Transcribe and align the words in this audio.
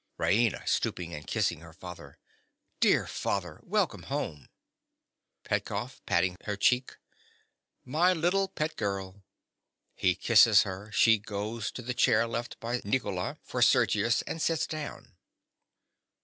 _)RAINA. 0.19 0.67
(stooping 0.67 1.13
and 1.13 1.27
kissing 1.27 1.59
her 1.59 1.73
father). 1.73 2.17
Dear 2.79 3.05
father! 3.05 3.59
Welcome 3.61 4.01
home! 4.09 4.49
PETKOFF. 5.43 6.01
(patting 6.07 6.37
her 6.45 6.55
cheek). 6.57 6.97
My 7.85 8.11
little 8.11 8.47
pet 8.47 8.77
girl. 8.77 9.21
(_He 10.01 10.19
kisses 10.19 10.63
her; 10.63 10.91
she 10.91 11.19
goes 11.19 11.69
to 11.73 11.83
the 11.83 11.93
chair 11.93 12.25
left 12.25 12.59
by 12.59 12.81
Nicola 12.83 13.37
for 13.43 13.61
Sergius, 13.61 14.23
and 14.23 14.41
sits 14.41 14.65
down. 14.65 15.17